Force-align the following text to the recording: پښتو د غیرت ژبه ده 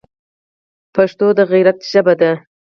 پښتو 0.95 1.27
د 1.37 1.39
غیرت 1.51 1.77
ژبه 1.91 2.13
ده 2.21 2.31